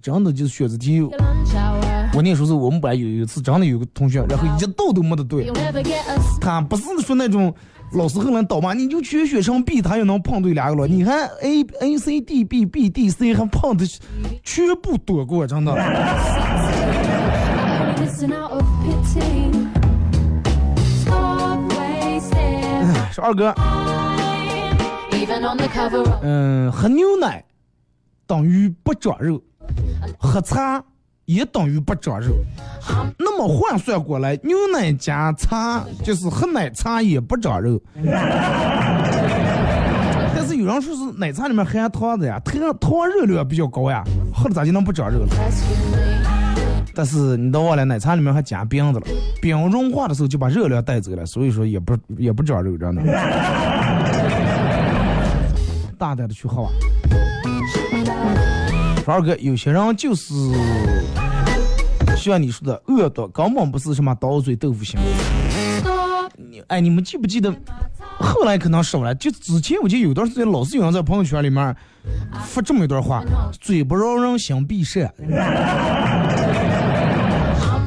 [0.00, 1.02] 真的就是选择题。
[2.12, 5.50] 我那时候是我们班有一次真的有个同学，然后一道都没得对，
[6.40, 7.54] 他不是说那种
[7.92, 13.86] 老师后来倒嘛，你就学学成 B，他又能碰对两个了，你看 A A C D B B D C 还碰的
[14.42, 15.72] 全部躲过，真的。
[23.12, 23.54] 说二哥，
[26.22, 27.44] 嗯，喝牛奶
[28.26, 29.40] 等于不长肉，
[30.18, 30.82] 喝茶
[31.24, 32.34] 也等于不长肉。
[33.18, 37.80] 那么换算过来，牛奶加茶就是喝奶茶也不长肉。
[40.34, 44.02] 但是有人说是奶茶里面含糖的呀，糖糖热量比较高呀，
[44.32, 45.28] 喝了咋就能不长肉了？
[46.92, 49.06] 但是你都忘了，奶茶里面还加冰的了，
[49.40, 53.02] 冰融化的时候就把热量带走了，所以说也不也不长肉，真的。
[55.96, 56.70] 大胆的去喝吧。
[59.10, 60.32] 二哥，有些人就是
[62.16, 64.98] 像你说的恶毒，根本不是什么刀嘴豆腐心。
[66.68, 67.52] 哎，你们记不记得？
[68.18, 71.74] 后来可能少了，就之前我记得有段时间老是有人在朋友圈里面
[72.44, 73.24] 发这么一段话：
[73.60, 75.12] 嘴不饶人，心必善。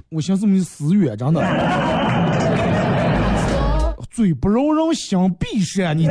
[0.10, 1.42] 我寻思没死远，真的。
[4.12, 5.98] 嘴不饶人，心必善。
[5.98, 6.08] 你，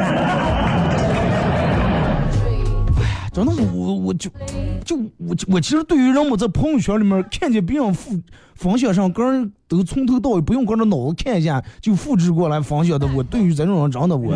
[3.33, 4.31] 真的，我我就
[4.85, 8.21] 就我我其实对于人们在朋友圈里面看见别人复
[8.55, 14.33] 分享上，个人都从头到尾不用跟着脑子看一下就复制过来分享的，我对于这种人真的我，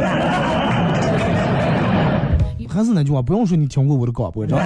[2.68, 4.64] 还是那句话，不用说你听过我的广播，真的。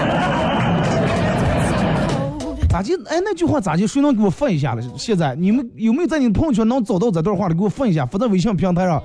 [2.68, 4.82] 咋就哎那句话咋就谁能给我发一下了？
[4.96, 7.54] 现在你们有没有在你朋友圈能找到这段话的？
[7.54, 9.02] 给我发一下，发在微信平台上。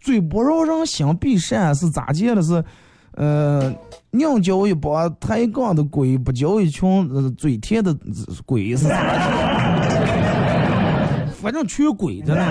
[0.00, 2.40] 嘴不饶人，心必善是咋接的？
[2.40, 2.64] 是，
[3.16, 3.72] 呃，
[4.10, 7.96] 宁教一帮抬杠的鬼，不教一群呃嘴甜的
[8.44, 8.94] 鬼是啥？
[11.40, 12.42] 反正缺鬼在那。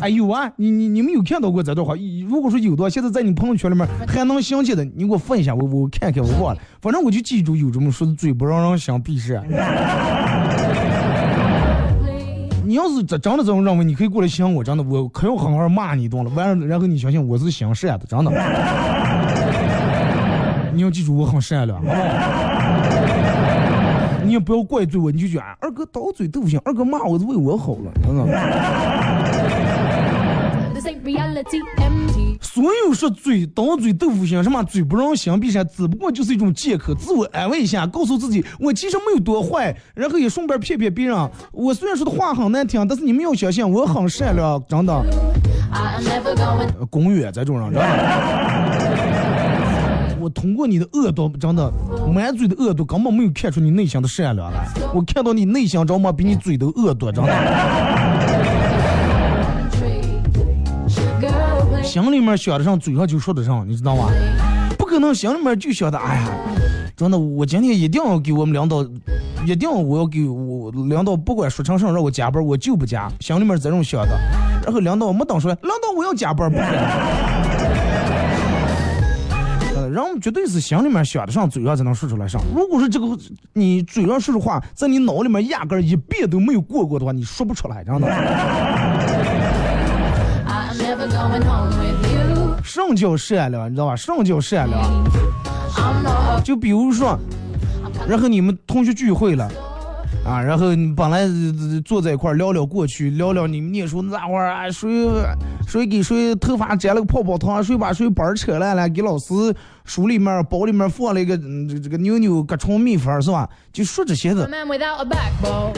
[0.00, 1.94] 哎有啊，你你你们有看到过这段话？
[2.26, 6.60] 如果说有的话，现在在你朋友圈里面还能想起的，你给我分一下，我我看看，我忘了。
[6.80, 9.44] 反正我就记住有这么说的，嘴不让人想必善。
[12.72, 16.30] 你要是真真的这么认为，你可以过来想我，真的，我可要狠狠骂你一顿了。
[16.30, 18.32] 完了，然后你相信我是想善的，真的。
[20.72, 21.82] 你要记住，我很善良？
[24.24, 28.24] 你也不要怪罪我，你就觉得二哥刀嘴豆腐心，二哥骂我是为我好了，真的。
[32.40, 41.30] 所有说嘴刀嘴豆腐心，什么嘴不让心闭上，只不过就是一种借口，自我安慰一下，告诉自己我其实没有多坏，然后也顺便骗骗别人。
[41.52, 45.02] 我虽然说的话很难听，但是你们要相信我很善良，真的。
[46.90, 47.88] 公园这种人，真的。
[50.20, 51.72] 我通过你的恶毒，真的
[52.12, 54.68] 满嘴的恶毒，根本没有看出你内心的善良来。
[54.94, 56.12] 我看到你内心，知道吗？
[56.12, 58.41] 比你嘴都恶毒，真的。
[61.92, 64.08] 心里面想的上，嘴上就说得上，你知道吗？
[64.78, 66.26] 不可能心里面就想的，哎呀，
[66.96, 68.82] 真的，我今天一定要给我们领导，
[69.44, 73.12] 一定要我要给我领导，不管说成什么让我加班，我就不加。
[73.20, 74.18] 心里面这种想的，
[74.64, 76.72] 然后领导没等说，领导我要加班，不可能。
[79.76, 82.40] 呃，人绝对是心里面想的上，嘴上才能说出来上。
[82.56, 83.06] 如果说这个
[83.52, 88.08] 你嘴上说的话，在你脑里面压根一遍都没有过过的话，你说不出来，真的。
[92.72, 93.70] 什叫善良？
[93.70, 93.94] 你知道吧？
[93.94, 94.82] 什叫善良？
[96.42, 97.18] 就比如说，
[98.08, 99.46] 然后你们同学聚会了，
[100.24, 101.28] 啊，然后你本来
[101.84, 104.88] 坐在一块聊聊过去，聊聊你们念书那会儿，谁
[105.66, 109.34] 谁给谁头发粘了个泡泡糖，谁把谁板扯烂了，给老师。
[109.84, 113.48] 书里面包里面放了一个这这个妞妞各种秘方是吧？
[113.72, 114.48] 就说这些的。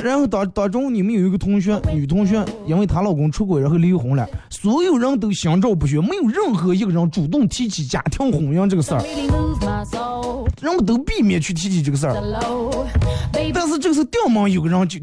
[0.02, 9.02] 然后当当中你们有一个同学，女同学，因为她老公出轨，然后离婚了，所有人都心照不宣，没有任何一个人主动提起家庭婚姻这个事儿，
[10.60, 12.14] 人们都避免去提起这个事儿。
[13.52, 15.00] 但是这个时候，掉毛有个人就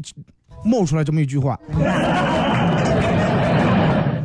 [0.64, 1.58] 冒出来这么一句话：“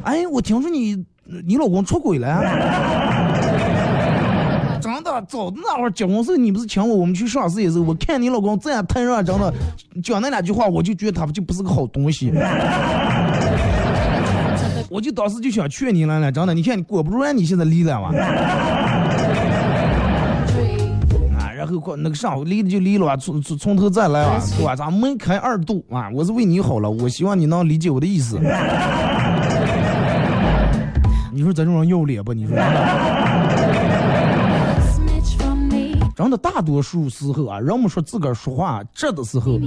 [0.04, 1.04] 哎，我听说你
[1.46, 3.08] 你老公出轨了。”
[5.28, 9.54] 早那会儿结婚时候，你不是请我，我们去上市的时候，我看你老公这样太让真的
[10.04, 12.32] 讲那两句话，我就觉得他就不是个好东西。
[14.90, 18.10] 我就当时就想劝你了了，真的，你看你果不然你现在离了嘛。
[21.38, 24.76] 啊，然后过那个上离了就离了，从从从头再来啊，对吧？
[24.76, 28.40] 咱门开二度啊，我是为你好了，我希望你能理解我的意思。
[31.34, 32.34] 你说咱这种人要脸不？
[32.34, 32.56] 你说？
[36.18, 39.60] 真的，大多数时候啊，人们说自个儿说话这的时候，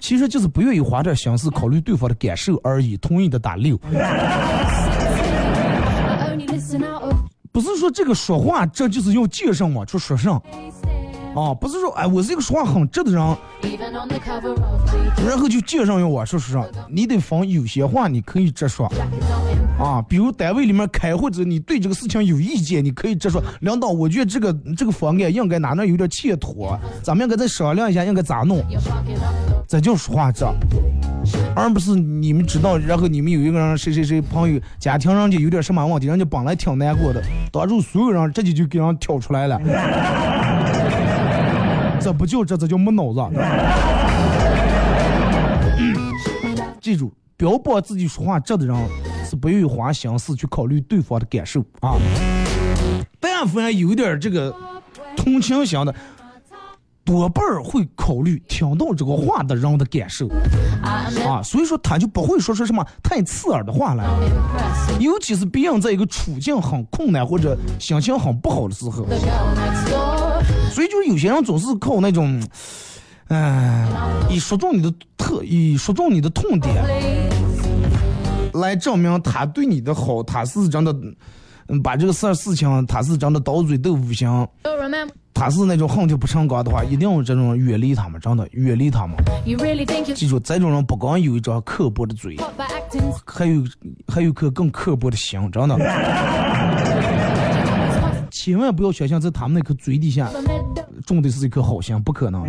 [0.00, 3.78] 其实就是不愿意花点心思考虑对方的感受而已，同意的打六。
[7.52, 10.40] 不是说这个说话这就是要介绍我去说上。
[11.34, 13.20] 啊，不是说哎，我是一个说话很直的人，
[15.26, 18.90] 然后就介绍要我说说上，你得防有些话你可以直说，
[19.78, 28.64] 啊，比如单位里面开会者，你对这个事情有意见，你可以直说，领导，我觉得这个这个方案应该哪能有点欠妥，咱们应该再商量一下，应该咋弄，
[29.68, 30.44] 这叫说话直，
[31.54, 37.22] 而不是你们知道，然后你们有一个人谁谁谁朋友家庭上就有点什么问题，人家本来挺难过的，
[37.52, 39.60] 当住所有人这就就给人挑出来了。
[42.00, 43.20] 这不叫这，这叫没脑子。
[46.80, 48.74] 记住，标榜自己说话直的人，
[49.28, 51.96] 是不愿意花心思去考虑对方的感受啊。
[53.20, 54.54] 但凡有点这个
[55.16, 55.94] 同情心的，
[57.04, 60.28] 多半儿会考虑听到这个话的人的感受
[60.82, 64.04] 啊，所以说他就不会说出什么太刺耳的话来，
[64.98, 69.04] 尤其是别人在一个处境很困难或者心情很不好的时候，
[70.70, 72.42] 所以就是有些人总是靠那种，
[73.28, 73.86] 嗯、
[74.30, 76.74] 以说中你的特，以说中你的痛点。
[78.54, 80.92] 来证明他对你的好，他是真的，
[81.68, 84.26] 嗯，把这个事儿事情，他是真的刀嘴豆腐心，
[85.34, 89.16] 他是那种恨铁不成钢的话，一定要这种远离他们，真的远离他们。
[90.14, 92.36] 记住，这种人不光有一张刻薄的嘴
[93.24, 93.62] 还有
[94.08, 95.76] 还有颗更刻薄的心，真的。
[98.40, 100.30] 千万不要想象在他们那颗嘴底下
[101.04, 102.44] 种的是一颗好心，不可能。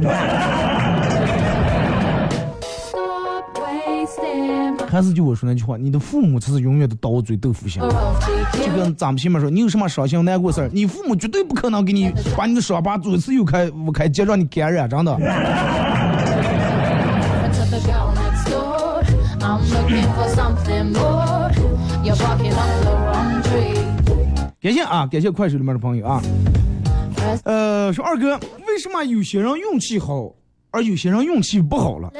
[4.88, 7.82] 还是就我说那句话，你的父母才是永远的刀嘴豆腐心。
[8.54, 15.18] 就跟咱们前面说，你有什么伤心难过事儿，你父母绝对不可能给你把你的伤疤左次右开右开，接让你感染，真的。
[24.62, 26.22] 感谢啊，感谢快手里面的朋友啊。
[27.46, 28.38] 呃，说二哥，
[28.68, 30.34] 为什么有些人运气好，
[30.72, 32.12] 而有些人运气不好了.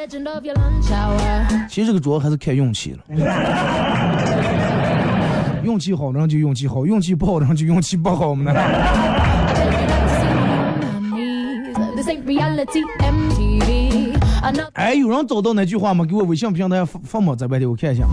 [1.70, 3.00] 其实这个主要还是看运气了。
[5.66, 8.58] 运气好的人就运气好，运气不好的人就运气不好嘛呢。
[8.58, 11.76] I tell you not to see me on my knees.
[11.98, 14.16] This ain't reality, MTV.
[14.42, 16.06] Another 哎，有人找到那句话吗？
[16.06, 17.36] 给我微信平台发发吗？
[17.36, 18.06] 在外头我看一下。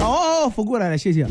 [0.00, 1.26] 哦哦，发过来了，谢谢。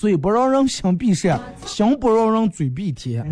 [0.00, 3.22] 嘴不让人心必善，心不让人嘴必甜。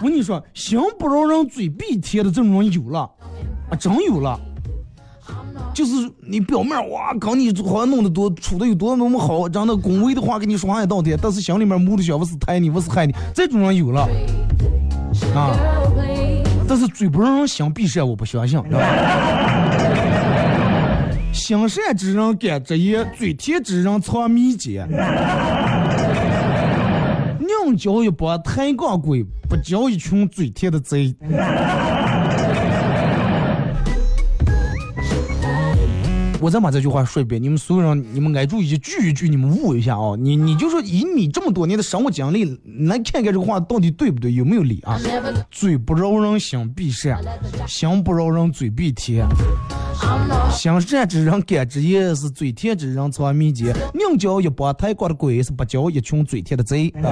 [0.00, 3.08] 我跟你说，心不让人嘴必甜的这种人有了，
[3.70, 4.36] 啊，真有了。
[5.72, 5.92] 就是
[6.28, 14.00] 你表面哇，搞你好像弄得多，处的有多么好，真的恭维的话跟你说话也道天，但是心里面มู的想我是抬你，我是害你，这种人有了
[15.32, 15.56] 啊。
[16.66, 18.60] 但是嘴不让人心必善，我不相信。
[21.32, 24.86] 行善之人甘直言，嘴甜之人藏秘诀。
[27.40, 31.14] 宁教一帮抬杠鬼，不教一群嘴甜的贼。
[36.40, 40.16] 我再把这句话说一遍，你们所有人，你们挨住一句一句，你们悟一下啊！
[40.18, 42.44] 你你就说以你这么多年的生活经历，
[42.86, 44.98] 来看看这个话到底对不对，有没有理啊？
[45.52, 47.22] 嘴不饶人心必善，
[47.68, 49.24] 心不饶人嘴必甜。
[50.52, 53.72] 心善之人感之言，是嘴甜之人藏秘籍。
[53.94, 56.92] 宁教一帮抬杠的鬼，是不教一群嘴甜的贼。
[57.02, 57.10] 啊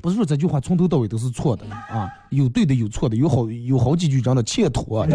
[0.00, 5.06] 不是说这句话从头到尾都是错的啊，有对的，有错的，有好有好几句真的欠妥。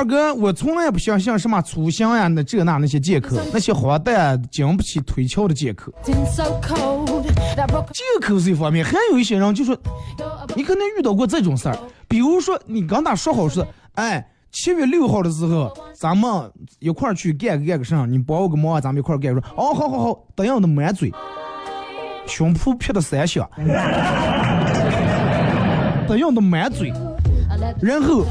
[0.00, 5.92] 二哥，我从来不相信什么粗心呀、那这那那些借口，那些荒诞经不起推敲的借口。
[6.06, 6.14] 借
[8.22, 9.76] 口是一方面，还有一些人就说，
[10.56, 11.76] 你可能遇到过这种事儿，
[12.08, 13.62] 比如说你跟他说好是，
[13.96, 19.34] 哎，七月六号的时候，咱们一块儿去干个干个啥，你帮我个忙，咱们一块儿干。
[19.34, 21.12] 说，哦，好好好，这样的满嘴，
[22.26, 23.46] 胸脯撇的三下，
[26.08, 26.90] 这样的满嘴
[27.82, 28.24] 然后.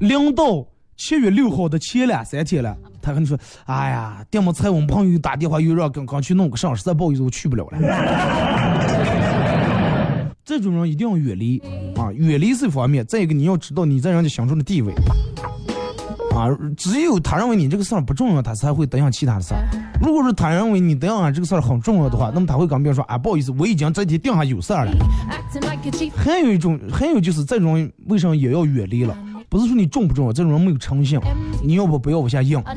[0.00, 7.78] 临到七月六号的前两三天了，他跟你说，哎呀，电么菜我们朋友打电话又让刚刚去弄个上，实在不好意思，我去不了了。
[10.42, 11.62] 这种人一定要远离
[11.96, 14.92] 啊，远离是一方面，再一个你要知道你在人家心中的地位
[16.34, 19.60] 啊，只有他认为你这个事儿不重要，他才会得上其他的事儿。
[20.00, 24.92] 如果说他认为你得上这个事儿很重要的话，那么他会跟别人说啊，不好意思，我已经这天定下有事儿了。
[26.16, 29.16] 还有一种，还有就是这种为什么也要远离了？
[29.50, 31.18] 不是说你重不重要，这种人没有诚信，
[31.60, 32.60] 你要不不要往下硬？
[32.60, 32.72] 啊，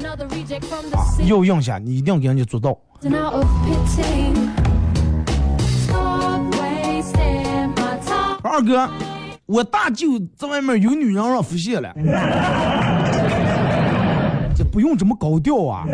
[1.27, 2.75] 要硬下，你一定要给人家做到。
[8.41, 8.89] 二哥，
[9.45, 11.93] 我大舅在外面有女人让发现了，
[14.57, 15.85] 这不用这么高调啊。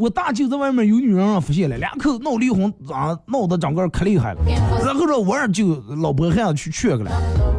[0.00, 4.40] 我大舅在外面有女人让发现了，两口子闹离婚啊，闹得整个可厉害了。
[4.82, 7.10] 然后说我二舅老婆还要去劝个了，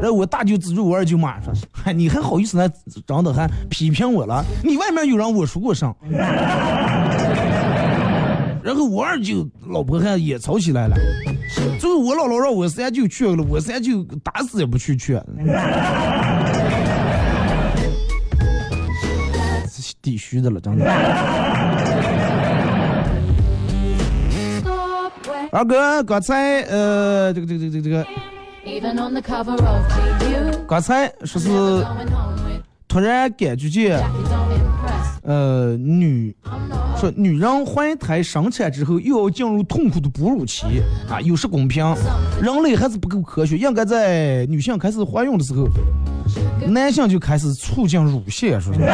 [0.01, 2.67] 然后我大舅指着我二舅骂说：“嗨，你还好意思来
[3.05, 4.43] 长得还批评我了？
[4.63, 5.93] 你外面有人我说过声。
[8.63, 10.95] ”然后我二舅老婆还也吵起来了，
[11.79, 15.23] 最后我姥姥让我三舅劝了，我三舅打死也不去劝。
[20.03, 20.85] 必须的了， 真的。
[25.53, 28.05] 二哥，刚才呃，这个这个这个这个.
[30.65, 31.49] 刚才说是
[32.87, 34.01] 突然感觉见
[35.23, 36.33] 呃，女
[36.97, 41.85] 说女人怀胎生产之后又要进入痛苦的哺乳期啊，有失公平，
[42.41, 45.67] 人类还是不够科学，应该在女性开始怀孕的时候，
[46.65, 48.79] 男性就开始促进乳腺，说是。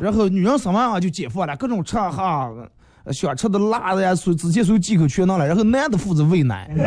[0.00, 2.48] 然后女人生完啊就解放了，各种吃哈，
[3.10, 5.46] 想吃的辣的呀，所直接所有忌口全能了。
[5.46, 6.70] 然后男的负责喂奶。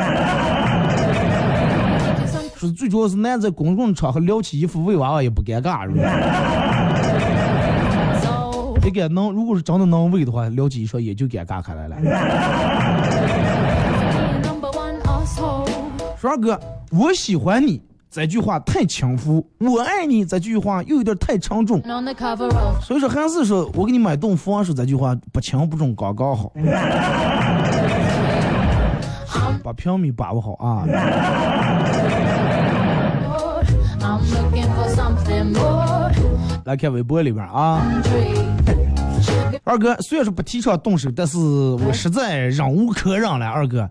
[2.56, 6.02] 说最主要是男在公共场合撩起衣服喂娃娃也不尴尬，是吧？
[8.86, 11.98] 应该能，如果是真的能喂的话，撩起衣裳也就尴尬开来了。
[16.18, 16.58] 说二哥，
[16.92, 17.82] 我喜欢你
[18.16, 21.82] 这句话太轻浮，我爱你这句话又有点太沉重，
[22.82, 26.50] 所以说还是说我给你买栋房，说这句话不轻不重刚刚好。
[29.62, 30.86] 把平米把握好啊！
[36.64, 37.82] 来看微博里边啊，
[39.66, 43.90] 二哥虽然说不提倡动手，但是我实在忍无可忍了，二哥。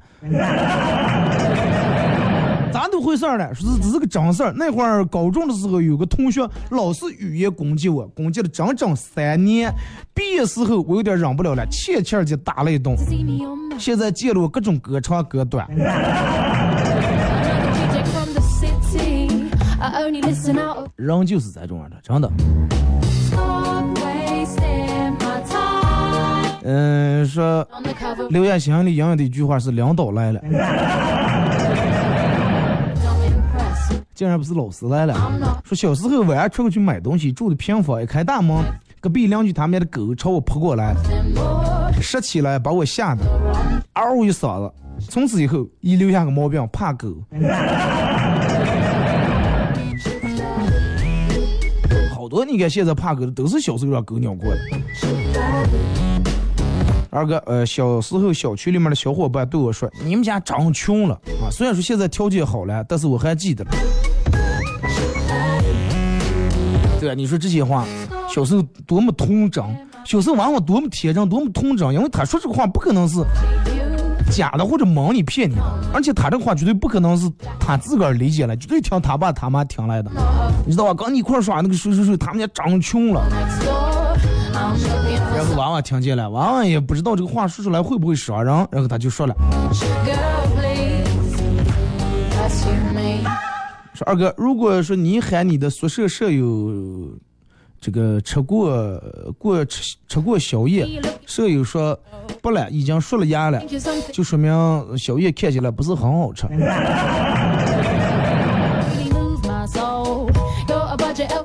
[2.75, 3.55] 咋都回事儿了？
[3.55, 4.53] 说是这是个真事儿。
[4.57, 9.73] 那会儿高中的时候，有个同学老是语言攻击我，攻击了整整三年。
[10.13, 12.97] 毕业时候，我有点忍不了了，欠欠就打了一顿。
[13.79, 15.69] 现在见了我各种隔长隔短。
[20.97, 22.29] 人就是这种样的，真的。
[26.65, 27.65] 嗯，说
[28.31, 30.41] 留言箱里养养的一句话是领导来了。
[34.15, 35.15] 竟然不是老师来了。
[35.65, 38.57] 说小时候晚上出去买东西，住的平房，一开大门，
[39.01, 40.95] 隔壁邻居他们家的狗朝我扑过来，
[42.01, 43.23] 拾起来把我吓得
[43.95, 44.73] 嗷一嗓子。
[45.11, 47.09] 从此以后，一留下个毛病，怕狗。
[52.15, 54.59] 好多你看现在怕狗的都是小时候让狗咬过的。
[57.11, 63.65] 二哥，呃，小时候小区里面的小伙伴对我说：“你们家长穷了啊！”虽然说现在条件好了，但是我还记得。
[67.05, 67.85] 对，你说这些话，
[68.31, 69.63] 小时候多么童真，
[70.07, 73.23] 小时候娃娃多么天真，多么童真，因为他说这个话不可能是
[74.33, 77.31] 假的或者蒙你骗你的，而且他这个话绝对不可能是
[77.61, 80.11] 他自个儿理解了，绝对听他爸他妈听来的，
[80.65, 80.95] 你知道吧？
[80.95, 83.23] 刚你一块耍那个谁谁谁，他们家长穷了。
[85.37, 89.37] 然后娃娃听见了，娃娃也不知道这个话说出来会不会伤人，然后他就说了
[93.95, 97.17] ：“说二哥，如果说你喊你的宿舍舍友
[97.81, 99.01] 这个吃过
[99.39, 101.97] 过吃吃过宵夜，舍友说
[102.43, 103.63] 不了，已经说了牙了，
[104.13, 104.53] 就说明
[104.99, 106.47] 宵夜看起来不是很好吃。”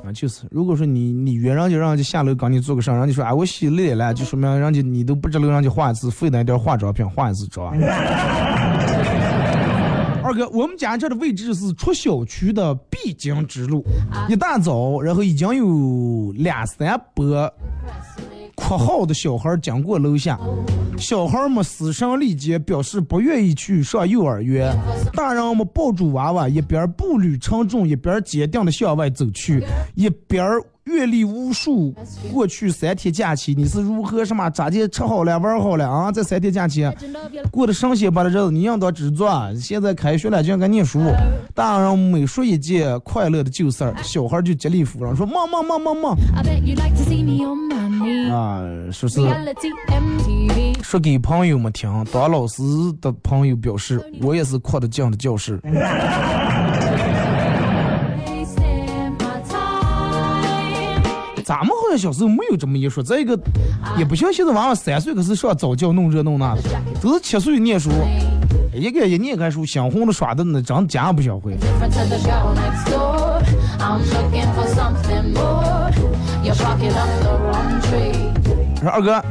[0.02, 7.72] 啊就是，如果说你你约人家，让人家下楼跟你做个事，人家说啊我洗累了，就说明人家你都不知道人家化一次费那点化妆品，化一次妆。
[10.30, 13.84] 二哥，我们家这的位置是出小区的必经之路，
[14.28, 17.50] 一大早，然后已经有两三百
[18.60, 20.38] 括号的小孩经过楼下，
[20.98, 24.76] 小孩们嘶声力竭，表示不愿意去上幼儿园。
[25.14, 30.46] 大人们抱住娃娃，一边步履沉重，一边坚定的向外走去，一边
[30.84, 31.94] 阅历无数
[32.32, 36.12] 过去三天假期，你是如何什么咋地吃好了玩好了啊？
[36.12, 36.88] 这三天假期
[37.50, 39.24] 过得神仙般的日子，你应当知足。
[39.58, 41.00] 现在开学了，就应该念书。
[41.54, 46.16] 大人每说一件快乐的旧事儿，小孩就极力扶上，说梦梦梦梦梦。
[48.30, 49.20] 啊，说是
[50.82, 52.62] 说给朋友们听，当老师
[53.00, 55.60] 的朋友表示，我也是扩得进的教室。
[61.44, 63.36] 咱们好像小时候没有这么一说，再一个
[63.98, 66.62] 也不像现在娃娃三岁可是上早教弄这弄那的，
[67.02, 67.90] 都是七岁念书，
[68.72, 71.56] 一个一念开书，想红的耍的那真家不想回。
[76.42, 76.66] 说
[78.90, 79.22] 二哥，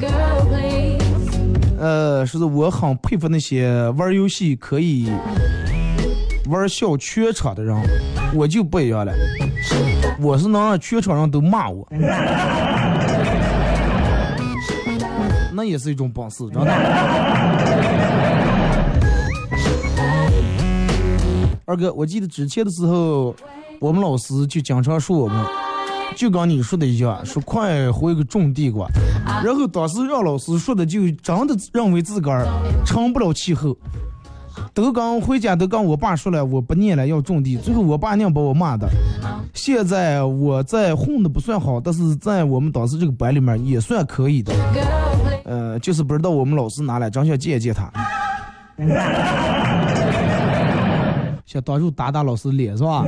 [1.80, 5.12] 呃，说是我很佩服那些玩游戏可以
[6.50, 7.76] 玩笑全场的人，
[8.36, 9.12] 我就不一样了。
[10.22, 11.88] 我是能让全场人都骂我，
[15.52, 16.72] 那也是一种本事，真的。
[21.66, 23.36] 二哥，我记得之前的时候，
[23.80, 25.44] 我们老师就经常说我们，
[26.20, 28.86] 就跟你说的一样，说快回个种地瓜。
[29.42, 32.46] 然后当时让老师说的，就真的认为自个儿
[32.86, 33.74] 成不了气候。
[34.74, 38.86] 都刚回家都跟我爸说了，我不念了要种地，最后我爸娘把我骂的。
[39.54, 44.54] 现在我在混的不算好，但是在我们当时这个班里面也算可以的。
[45.46, 47.90] 呃，就是不知道我们老师哪来，真想见见他。
[51.46, 53.06] 想当住打打老师脸是吧？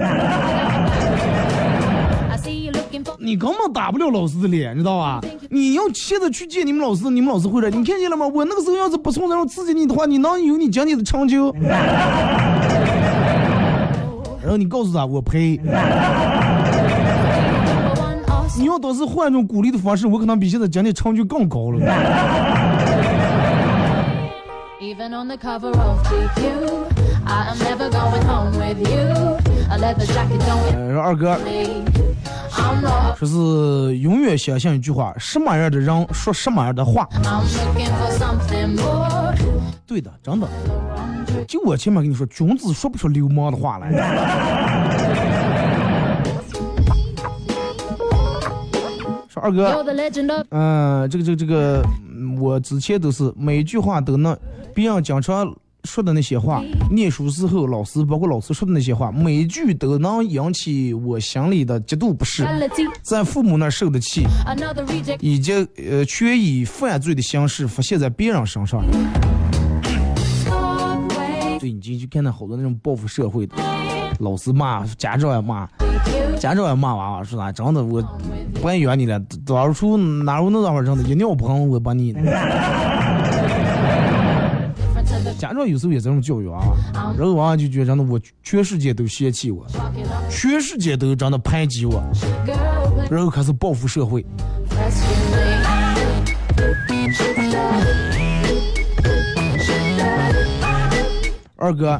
[3.31, 5.21] 你根本打不了老师的脸，知道吧？
[5.49, 8.27] 你要现在去见你们老师，你们老师会说：“你看见了吗？
[8.27, 11.49] 我那个时候要是不从那刺激你的话，你能有你今天的成就？”
[14.43, 15.57] 然后你告诉他：“我呸！”
[18.57, 21.79] 你要当时换一种鼓励的方式，我可能比现在今天成就更高了。
[30.75, 31.37] 呃，二哥。
[33.17, 37.07] 说是永远相信一句话：什么样的人说什么样的话。
[39.85, 40.47] 对的，真的。
[41.47, 43.91] 就我前面跟你说，君子说不出流氓的话来。
[49.27, 49.83] 说二哥，
[50.49, 51.81] 嗯，这个这个这个，
[52.39, 54.37] 我之前都是每句话都能，
[54.73, 55.53] 别人经常。
[55.83, 62.45] 说的那些话，念书时候老师包括老师说的那些话，每句都能引起我心里的极度不适，
[63.01, 64.23] 在父母那受的气，
[65.19, 65.53] 以及
[65.89, 68.83] 呃却以犯罪的形式发泄在别人身上。
[71.59, 73.55] 对，你进去看到好多那种报复社会的，
[74.19, 75.67] 老师骂，家长也骂，
[76.39, 77.51] 家长也骂娃娃，说啥？
[77.51, 78.01] 真的，我
[78.59, 82.15] 不爱养你了，当初哪有那会儿真的，一尿盆我把你。
[85.41, 86.61] 家长有时候也这种教育啊，
[87.17, 89.65] 然后娃娃就觉得真的我全世界都嫌弃我，
[90.29, 91.99] 全世界都真的排挤我，
[93.09, 94.23] 然后开始报复社会。
[101.55, 101.99] 二哥，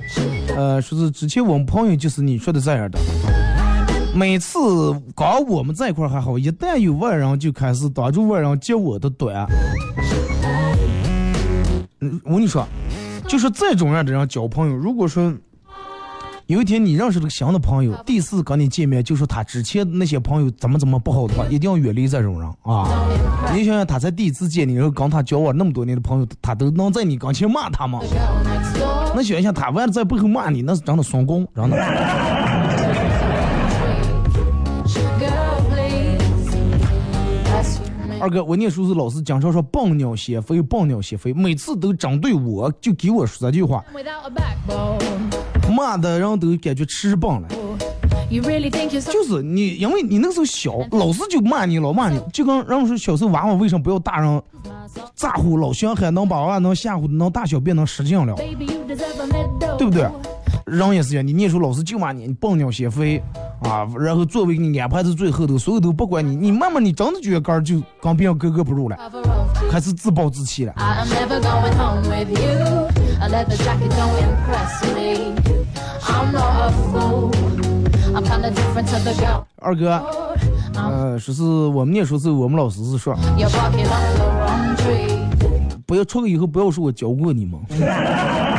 [0.56, 3.00] 呃，说是之前我们朋友就是你说的这样的，
[4.14, 4.60] 每次
[5.16, 9.48] 刚我们在一块还好，一旦有外人就开始当着外人揭我的短。
[12.02, 12.64] 嗯，我跟你说。
[13.32, 15.34] 就是这种样的人交朋友，如果说
[16.48, 22.90] 有一天你认识了个新的朋友，第一次跟你见面就说他之前那些朋友怎么怎么不好的话，一定要远离这种人啊！
[23.56, 28.02] 你想想，他才第一次见你，然后跟他交往那么多年的朋友，他都能在你跟前骂他吗？
[29.16, 31.78] 那想想他完了在背后骂你，那是真的双工，真的。
[38.22, 43.84] 二哥，我念书时老师经常说“笨鸟先飞，笨鸟先飞”，每次都针对我，就给我说这句话，
[45.76, 47.48] 骂的人都感觉吃棒了。
[48.30, 54.42] 就是你，因为你那时候小，老师就骂你，老骂你，就跟人们说小时候娃娃为什么不要大人
[55.16, 60.08] 咋呼，老凶狠，能把娃娃能吓唬，能大小便能使劲了，对不对？
[60.72, 63.22] 人也是样，你念书老师就骂你，你笨鸟先飞
[63.62, 63.86] 啊！
[64.00, 68.98] 然后座位给你安排在最后头，所有都不管你，你慢慢你真的觉得儿就跟别人格格不入了，
[69.70, 70.74] 开始自暴自弃了。
[79.58, 80.02] 二哥，
[80.74, 83.14] 呃，说是我们念书时候，我们老师是说，
[85.86, 87.60] 不要出去以后不要说我教过你们。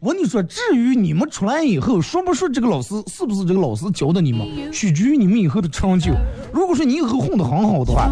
[0.00, 6.10] 我跟你说，至于你们出来以后，说不说这个老师是不是这个老师教的你们，取决于你们以后的成就。
[6.54, 8.10] 如果说你以后混得很好的话，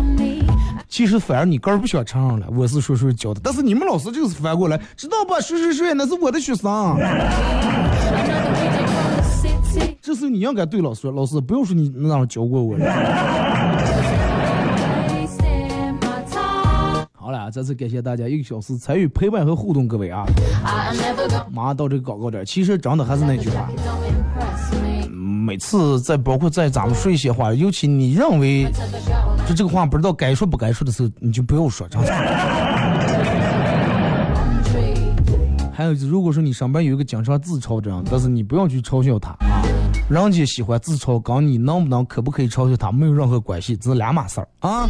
[0.87, 3.41] 其实反而你根儿不想承认了，我是谁谁教的。
[3.43, 5.41] 但是你们老师就是反过来，知道吧？
[5.41, 6.95] 谁谁谁那是我的学生。
[10.03, 12.77] 这时候你应该对老师说，老师不要说你那样教过我。
[17.51, 20.27] 再次感谢大家一个小时参与陪伴和互动，各位啊！
[21.51, 23.71] 马上到这个广告点，其实真的还是那句话，
[25.11, 28.67] 每次在包括在咱们说一些话，尤其你认为
[29.47, 32.09] 就这个话不知道该说不该说的时候，你就不要说，真的。
[35.73, 39.63] 还有，如果说你上班有一个经常自嘲这样，但是你不要去嘲笑他啊，
[40.11, 44.89] 人家喜欢自嘲，跟你能不能可不可以嘲笑他没有任何关系，这是两码事儿啊。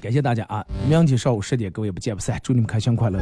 [0.00, 0.64] 感谢大家啊！
[0.88, 2.38] 明天上午十点，各位不见不散。
[2.42, 3.18] 祝你们开箱快乐！